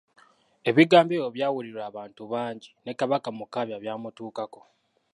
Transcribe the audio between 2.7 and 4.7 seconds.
ne Kabaka Mukaabya byamutuukako.